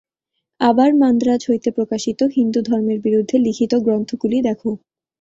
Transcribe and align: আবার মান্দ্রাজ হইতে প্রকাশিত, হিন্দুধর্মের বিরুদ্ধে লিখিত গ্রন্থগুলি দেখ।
আবার 0.61 0.89
মান্দ্রাজ 0.95 1.41
হইতে 1.49 1.69
প্রকাশিত, 1.71 2.19
হিন্দুধর্মের 2.35 2.99
বিরুদ্ধে 3.01 3.35
লিখিত 3.39 3.73
গ্রন্থগুলি 3.85 4.37
দেখ। 4.41 4.59